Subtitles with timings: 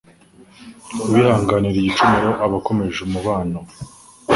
[1.03, 3.57] Uwihanganira igicumuro aba akomeje umubano